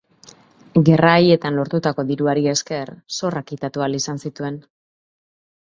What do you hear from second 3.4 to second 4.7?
kitatu ahal zituen.